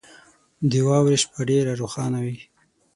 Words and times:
•د 0.71 0.73
واورې 0.87 1.17
شپه 1.23 1.41
ډېره 1.49 1.71
روښانه 1.81 2.19
وي. 2.25 2.37